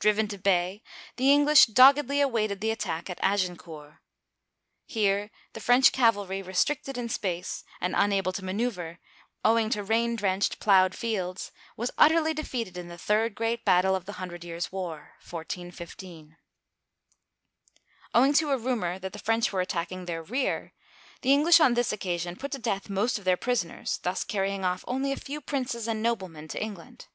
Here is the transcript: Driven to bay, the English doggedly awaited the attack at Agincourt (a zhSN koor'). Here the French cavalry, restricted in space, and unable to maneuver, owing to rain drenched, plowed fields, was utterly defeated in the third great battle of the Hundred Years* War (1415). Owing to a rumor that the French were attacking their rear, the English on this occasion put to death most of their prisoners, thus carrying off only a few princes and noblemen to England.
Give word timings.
Driven 0.00 0.26
to 0.26 0.38
bay, 0.38 0.82
the 1.14 1.30
English 1.30 1.66
doggedly 1.66 2.20
awaited 2.20 2.60
the 2.60 2.72
attack 2.72 3.08
at 3.08 3.20
Agincourt 3.22 3.90
(a 3.90 3.92
zhSN 3.92 3.92
koor'). 3.92 4.00
Here 4.86 5.30
the 5.52 5.60
French 5.60 5.92
cavalry, 5.92 6.42
restricted 6.42 6.98
in 6.98 7.08
space, 7.08 7.62
and 7.80 7.94
unable 7.96 8.32
to 8.32 8.44
maneuver, 8.44 8.98
owing 9.44 9.70
to 9.70 9.84
rain 9.84 10.16
drenched, 10.16 10.58
plowed 10.58 10.96
fields, 10.96 11.52
was 11.76 11.92
utterly 11.96 12.34
defeated 12.34 12.76
in 12.76 12.88
the 12.88 12.98
third 12.98 13.36
great 13.36 13.64
battle 13.64 13.94
of 13.94 14.04
the 14.04 14.14
Hundred 14.14 14.42
Years* 14.42 14.72
War 14.72 15.14
(1415). 15.22 16.36
Owing 18.14 18.32
to 18.32 18.50
a 18.50 18.58
rumor 18.58 18.98
that 18.98 19.12
the 19.12 19.20
French 19.20 19.52
were 19.52 19.60
attacking 19.60 20.06
their 20.06 20.24
rear, 20.24 20.72
the 21.22 21.32
English 21.32 21.60
on 21.60 21.74
this 21.74 21.92
occasion 21.92 22.34
put 22.34 22.50
to 22.50 22.58
death 22.58 22.90
most 22.90 23.16
of 23.16 23.24
their 23.24 23.36
prisoners, 23.36 24.00
thus 24.02 24.24
carrying 24.24 24.64
off 24.64 24.84
only 24.88 25.12
a 25.12 25.16
few 25.16 25.40
princes 25.40 25.86
and 25.86 26.02
noblemen 26.02 26.48
to 26.48 26.60
England. 26.60 27.06